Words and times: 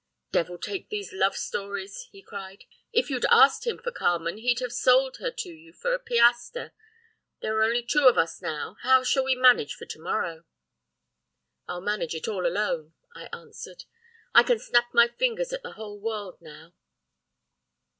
"'Devil 0.31 0.57
take 0.57 0.89
these 0.89 1.13
love 1.13 1.37
stories!' 1.37 2.07
he 2.11 2.23
cried. 2.23 2.63
'If 2.91 3.11
you'd 3.11 3.27
asked 3.29 3.67
him 3.67 3.77
for 3.77 3.91
Carmen 3.91 4.37
he'd 4.39 4.57
have 4.59 4.71
sold 4.73 5.17
her 5.17 5.29
to 5.29 5.49
you 5.49 5.73
for 5.73 5.93
a 5.93 5.99
piastre! 5.99 6.71
There 7.43 7.55
are 7.57 7.61
only 7.61 7.83
two 7.83 8.07
of 8.07 8.17
us 8.17 8.41
now 8.41 8.77
how 8.81 9.03
shall 9.03 9.23
we 9.23 9.35
manage 9.35 9.75
for 9.75 9.85
to 9.85 9.99
morrow?' 9.99 10.45
"'I'll 11.67 11.81
manage 11.81 12.15
it 12.15 12.27
all 12.27 12.47
alone,' 12.47 12.95
I 13.13 13.29
answered. 13.31 13.83
'I 14.33 14.41
can 14.41 14.57
snap 14.57 14.87
my 14.91 15.07
fingers 15.07 15.53
at 15.53 15.61
the 15.61 15.73
whole 15.73 15.99
world 15.99 16.41
now. 16.41 16.73